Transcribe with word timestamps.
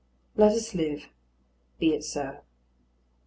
Let 0.35 0.53
us 0.53 0.73
live: 0.73 1.09
be 1.77 1.93
it 1.93 2.03
so. 2.03 2.39